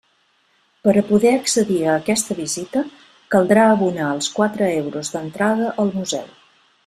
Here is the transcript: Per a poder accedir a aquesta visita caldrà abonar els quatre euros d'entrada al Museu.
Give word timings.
Per 0.85 0.93
a 1.01 1.03
poder 1.09 1.33
accedir 1.39 1.77
a 1.89 1.97
aquesta 1.97 2.37
visita 2.39 2.83
caldrà 3.35 3.67
abonar 3.75 4.09
els 4.15 4.31
quatre 4.39 4.71
euros 4.81 5.13
d'entrada 5.17 5.71
al 5.85 5.97
Museu. 6.01 6.27